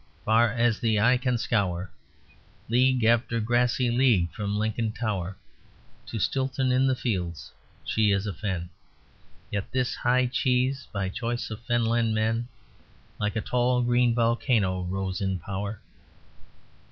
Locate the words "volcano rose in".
14.15-15.37